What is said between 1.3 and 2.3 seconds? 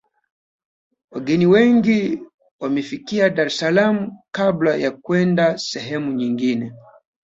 wengi